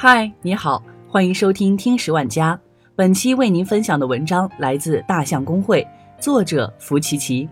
[0.00, 2.56] 嗨，你好，欢迎收听听十万家。
[2.94, 5.84] 本期为您分享的文章来自大象公会，
[6.20, 7.48] 作者福琪琪。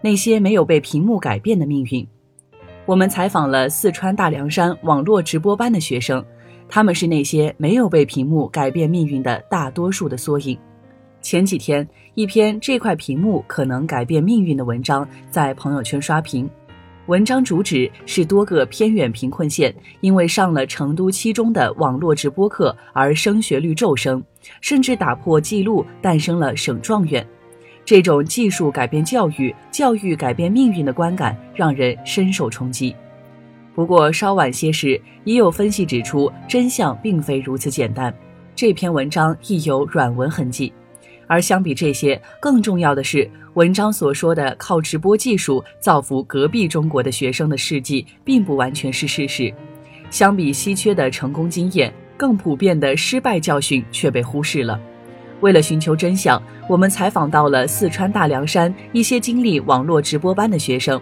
[0.00, 2.08] 那些没有被屏幕改变的命运。
[2.86, 6.24] 我们采访了四川大凉山网络直播班的学生，
[6.70, 10.58] 他们是那些没有被屏幕改变命运的大多数的缩影。
[11.20, 16.48] 前几天，一篇这块屏幕可能改变命运的文章在朋友圈刷屏。
[17.10, 24.22] 文章主旨是多个偏远贫困县因为上了成都七中的网络直播课而升学率骤升，
[24.60, 27.26] 甚至打破记录，诞生了省状元。
[27.84, 32.94] 这种技术改变教育、教育改变命运的观感让人深受冲击。
[33.74, 38.14] 不过稍晚些时，已有分析指出，真相并非如此简单。
[38.54, 40.72] 这篇文章亦有软文痕迹。
[41.30, 49.54] 而相比这些，更重要的是，文章所说的靠直播技术造福隔壁中国的学生的事迹，并不完全是事实。
[50.10, 54.80] 相比稀缺的成功经验，更普遍的失败教训却被忽视了。
[55.40, 61.00] 为了寻求真相，我们采访到了四川大凉山一些经历网络直播班的学生，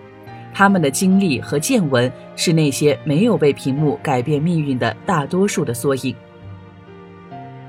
[0.52, 6.14] 他们的经历和见闻是那些没有被屏幕改变命运的大多数的缩影。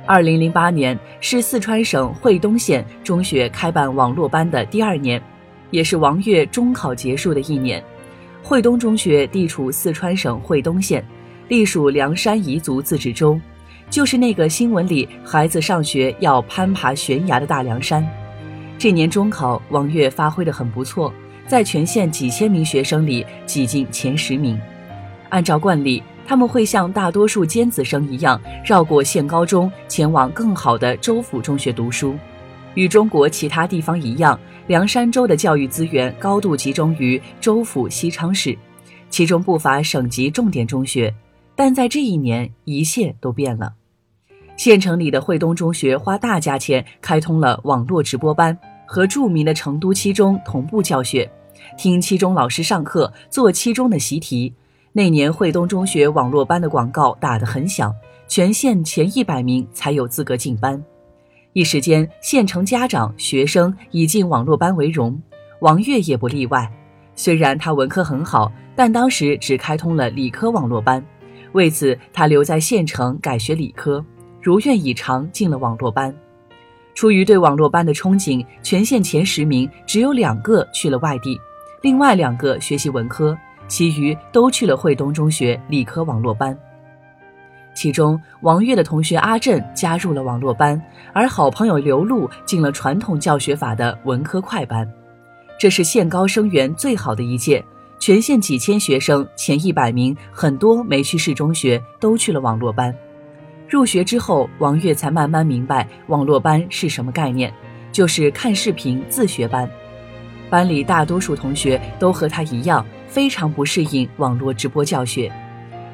[0.10, 5.22] 二零零八年是四川省会东县中学开办网络班的第二年，
[5.70, 7.84] 也是王悦中考结束的一年。
[8.42, 11.06] 会东中学地处四川省会东县，
[11.48, 13.40] 隶属凉山彝族自治州，
[13.88, 18.04] 就是那个新闻里孩子上学要攀爬悬崖的大凉山。
[18.80, 21.14] 这年中考，王悦发挥的很不错，
[21.46, 24.60] 在全县几千名学生里挤进前十名。
[25.30, 26.02] 按照惯例。
[26.30, 32.16] 他们会像大多数尖子生一样，绕过县高中，前往更好的州府中学读书。
[32.76, 38.56] 与中国其他地方一样，凉山州的教育资源高度集中于州府西昌市，
[39.10, 41.12] 其中不乏省级重点中学。
[41.56, 43.74] 但在这一年，一切都变了。
[44.56, 48.56] 县城里的惠东中学花大价钱开通了网络直播班，
[48.86, 51.28] 和著名的成都七中同步教学，
[51.76, 54.54] 听七中老师上课，做七中的习题。
[54.92, 57.94] 那年惠东中学网络班的广告打得很响，
[58.28, 60.82] 全县前一百名才有资格进班。
[61.54, 65.22] 一时间，县城家长、学生以进网络班为荣，
[65.62, 66.72] 王月也不例外。
[67.16, 71.04] 虽然他文科很好，但当时只开通了理科网络班，
[71.52, 74.04] 为此他留在县城改学理科，
[74.42, 76.16] 如愿以偿进了网络班。
[76.96, 81.40] 出于对网络班的憧憬，全县前十名只有两个去了外地，
[81.82, 83.38] 另外两个学习文科。
[83.70, 86.58] 其余都去了惠东中学理科网络班，
[87.74, 90.82] 其中王悦的同学阿振加入了网络班，
[91.14, 94.92] 而好朋友刘露进了传统教学法的文科快班。
[95.58, 97.64] 这是县高生源最好的一届，
[98.00, 102.94] 全县几千学生前一百名，很多没去市中学，都去了网络班。
[103.70, 107.54] 入学之后，王悦才慢慢明白网络班是什么概念，
[107.92, 109.70] 就是看视频自学班。
[110.50, 112.84] 班里大多数同学都和他一样。
[113.10, 115.32] 非常不适应网络直播教学，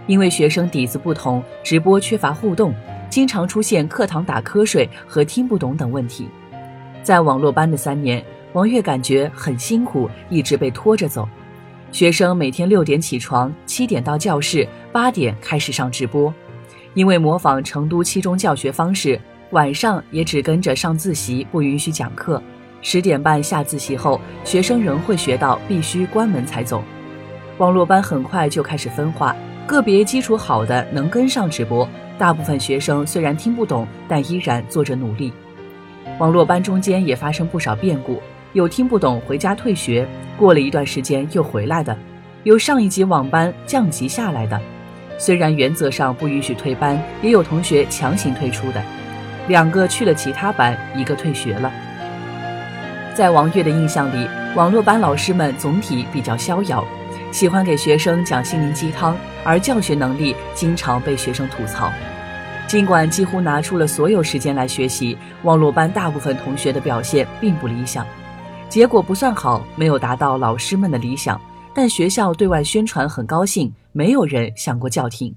[0.06, 2.74] 因为学生底子不同，直播缺乏互动，
[3.10, 6.28] 经常出现课堂打瞌睡和听不懂等问题。
[7.02, 11.28] 在网络班的三年，王悦感觉很辛苦，一直被拖着走。
[11.92, 16.34] 学生每天六点起床，七点到教室，八点开始上直播。
[16.94, 19.20] 因为模仿成都七中教学方式，
[19.52, 22.42] 晚上也只跟着上自习，不允许讲课。
[22.82, 26.84] 十点半下自习后，学生仍会学到必须关门才走。
[27.58, 29.34] 网络班很快就开始分化，
[29.66, 35.32] 个别基础好的能跟上直播，大部分学生虽然听不懂，但依然做着努力。
[36.20, 38.22] 网络班中间也发生不少变故，
[38.52, 40.06] 有听不懂回家退学，
[40.38, 41.98] 过了一段时间又回来的，
[42.44, 44.60] 有上一级网班降级下来的。
[45.18, 48.84] 虽然原则上不允许退班，也有同学强行退出的。
[49.48, 51.72] 两个去了其他班，一个退学了。
[53.14, 56.86] 在王悦的印象里，网络班老师们总体比较逍遥。
[57.36, 59.14] 喜欢给学生讲心灵鸡汤，
[59.44, 61.92] 而教学能力经常被学生吐槽。
[62.66, 68.08] 尽管几乎拿出了所有时间来学习，网络班大部分同学的表现并不理想，
[68.70, 71.38] 结果不算好，没有达到老师们的理想。
[71.74, 75.36] 但学校对外宣传很高兴，没有人想过叫停。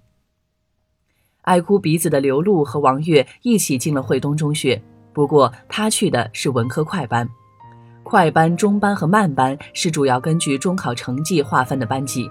[1.43, 4.81] 爱哭鼻子的刘露和王悦一起进了惠东中学，
[5.12, 7.29] 不过她去的是文科快班。
[8.08, 12.31] 快班、中班和慢班是主要根据中考成绩划分的班级，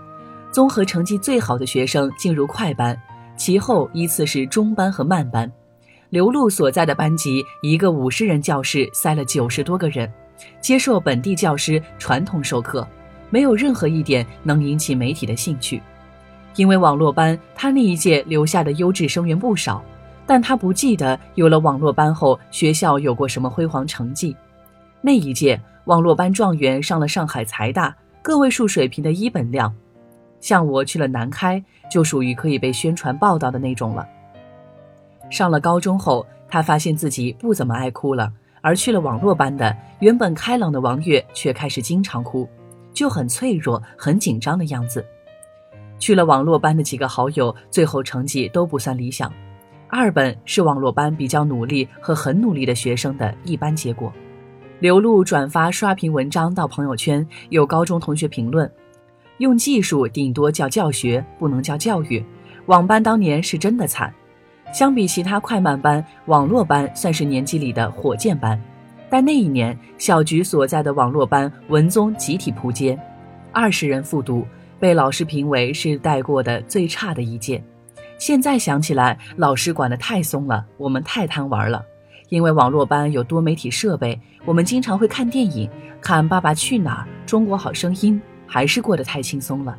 [0.52, 3.00] 综合成绩最好的学生进入快班，
[3.36, 5.48] 其后依次是中班和慢班。
[6.10, 10.12] 刘露所在的班级，一个五十人教室塞了九十多个人，
[10.60, 12.88] 接受本地教师传统授课，
[13.30, 15.80] 没有任何一点能引起媒体的兴趣。
[16.56, 19.80] 因为网络班，他那一届留下的优质生源不少，
[20.26, 24.36] 但他不记得有了网络班后学校有过什么辉煌成绩。
[25.02, 29.74] 那一届网络班状元上了上海财大，个位数水平的一本量。
[30.40, 34.08] 像我去了南开，就属于可以被宣传报道的那种了。
[35.30, 42.48] 上了高中后，他发现自己不怎么爱哭了，而去了网络班的原本开朗的王月却开始经常哭，
[42.94, 45.06] 就很脆弱、很紧张的样子。
[46.00, 49.32] 去了网络班的几个好友，最后成绩都不算理想。
[49.90, 54.14] 二本是网络班比较努力和很努力的学生的一般结果。
[54.80, 58.72] 流露转发刷屏文章到朋友圈，有高中同学评论
[59.40, 62.24] ：“用技术顶多叫教学，不能叫教育。”
[62.68, 64.14] 网班当年是真的惨。
[64.72, 68.62] 相比其他快慢班，网络班算是年级里的火箭班。
[69.10, 73.00] 但那一年，小菊所在的网络班文综集体扑街，
[73.52, 74.46] 二十人复读。
[74.80, 77.64] 被老师评为是带过的最差的一届。
[78.20, 81.84] 现在想起来，老师管得太松了，我们太贪玩了。
[82.30, 85.70] 因为网络班有多媒体设备，我们经常会看电影，
[86.02, 88.16] 看《爸爸去哪儿》《中国好声音》，
[88.46, 89.78] 还是过得太轻松了。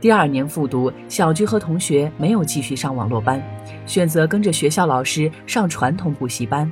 [0.00, 3.40] 第二年复读，小菊和同学没有继续上网络班，
[3.86, 6.70] 选择跟着学校老师上传统补习班。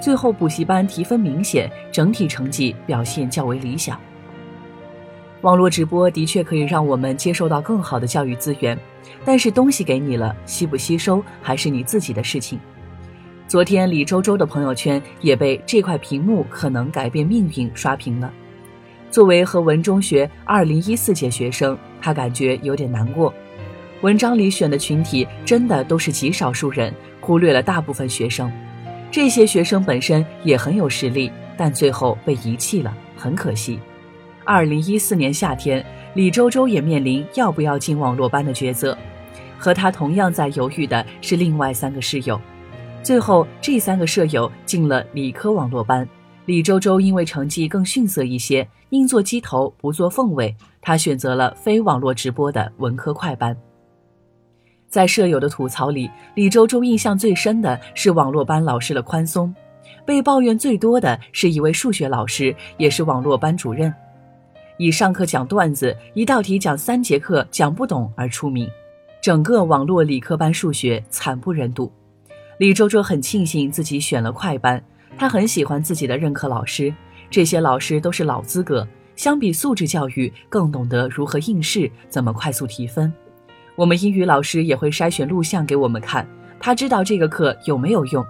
[0.00, 4.00] 最后补习班提分明显，整体成绩表现较为理想。
[5.42, 8.78] 网络直播的确可以让我们接受到更好的教育资源，
[9.24, 12.58] 但是东西给你了，吸不吸收还是你自己的事情。
[13.50, 18.32] 昨天李周周的朋友圈也被这块屏幕可能改变命运刷屏了。
[19.10, 23.34] 作为和文中学二零一四届学生，他感觉有点难过。
[24.02, 28.48] 文章里选的群体真的都是极少数人，忽略了大部分学生。
[29.10, 33.80] 这些学生本身也很有实力，但最后被遗弃了，很可惜。
[34.44, 38.96] 二零一四年夏天，李周周也面临要不要进网络班的抉择，
[39.58, 42.40] 和他同样在犹豫的是另外三个室友。
[43.02, 46.06] 最后，这三个舍友进了理科网络班。
[46.44, 53.56] 李周周因为成绩更逊色一些，宁做鸡头不做凤尾，他选择了非网络直播的文科快班。
[54.88, 59.54] 在舍友的吐槽里，李周周印象最深的是网络班老师的宽松，
[60.04, 63.92] 被抱怨最多的是一位数学老师，也是网络班主任。
[64.76, 68.68] 以上课讲段子，一道题讲三节课讲不懂而出名，
[69.22, 71.90] 整个网络理科班数学惨不忍睹。
[72.60, 74.84] 李周周很庆幸自己选了快班，
[75.16, 76.92] 他很喜欢自己的任课老师，
[77.30, 78.86] 这些老师都是老资格，
[79.16, 83.10] 相比素质教育更懂得如何应试，怎么快速提分。
[83.76, 86.28] 我们英语老师也会筛选录像给我们看，
[86.60, 88.22] 他知道这个课有没有用，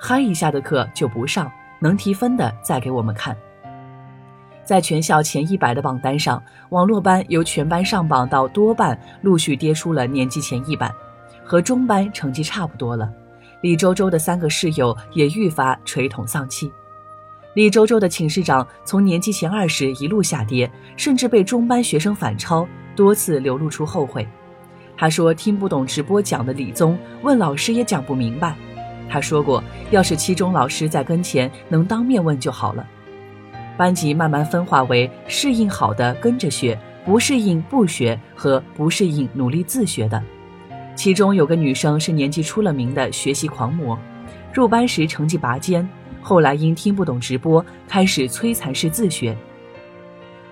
[0.00, 1.48] 嗨一下的课就不上，
[1.78, 3.36] 能提分的再给我们看。
[4.64, 10.92] 在全校前一百的榜单上，网络班由全班上榜到多半陆续跌出了年级前一百，
[11.44, 13.08] 和中班成绩差不多了。
[13.62, 16.70] 李周周的三个室友也愈发垂头丧气。
[17.54, 24.26] 李周周的寝室长从年级前二十一路下跌，甚至被中班学生反超，多次流露出后悔。
[24.96, 28.54] 他说听不懂直播讲的理综，问老师也讲不明白。
[29.08, 32.86] 他说过，要是期中老师在跟前，能当面问就好了。
[33.78, 40.22] 班级慢慢分化为适应好的跟着学，不适应不学和不适应努力自学的。
[40.96, 43.96] 其中有个女生是年级出了名的学习狂魔，
[44.52, 45.88] 入班时成绩拔尖，
[46.20, 49.36] 后来因听不懂直播，开始摧残式自学。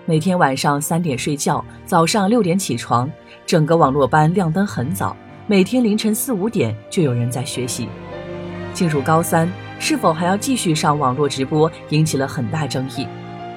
[0.05, 3.11] 每天晚上三点睡觉，早上六点起床，
[3.45, 5.17] 整个网络班亮灯很早，
[5.47, 7.89] 每天凌晨四五点就有人在学习。
[8.73, 9.51] 进入高三。
[9.77, 13.05] 是否还要继续上网络直播，引起了很大争议。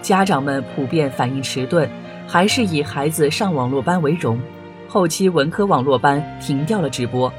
[0.03, 1.89] 家长们普遍反应迟钝，
[2.27, 4.37] 还是以孩子上网络班为荣。
[4.89, 7.31] 后期文科网络班停掉了直播，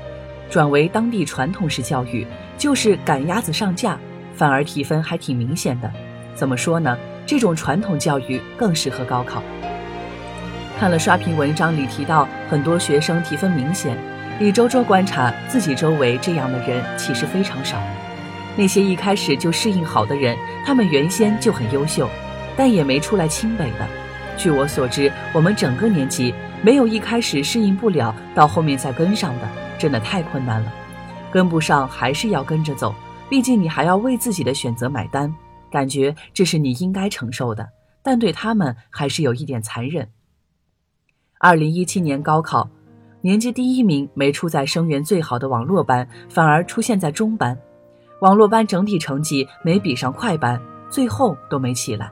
[0.51, 2.25] 转为当地传统式教育，
[2.59, 3.97] 就是赶鸭子上架，
[4.35, 5.91] 反而提分还挺明显的。
[6.35, 6.95] 怎么说呢？
[7.25, 9.41] 这种传统教育更适合高考。
[10.79, 13.97] 看了刷屏文章里提到很多学生提分明显，
[14.39, 17.77] 李周周观察自己周围这样的人其实非常少。
[18.55, 22.07] 那些一开始就适应好的人，他们原先就很优秀，
[22.55, 23.87] 但也没出来清北的。
[24.37, 29.47] 据我所知，我们整个年级没有一开始适应不了，到后面再跟上的，
[29.77, 30.73] 真的太困难了。
[31.31, 32.93] 跟不上还是要跟着走，
[33.29, 35.33] 毕竟你还要为自己的选择买单。
[35.71, 37.67] 感觉这是你应该承受的，
[38.01, 40.09] 但对他们还是有一点残忍。
[41.39, 42.67] 二零一七年高考，
[43.21, 47.57] 年级第一名没出在生源最好的网络班，反而出现在中班。
[48.21, 52.11] 网络班整体成绩没比上快班，最后都没起来。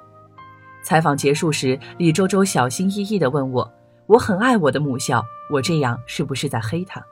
[0.83, 3.69] 采访结束时，李周周小心翼翼地问我
[4.07, 7.05] ：“我很爱我的母校，我这样是不是在黑他？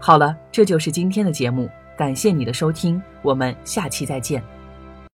[0.00, 4.42] 好了，这就是今天的节目，感谢你的收听，我们下期再见。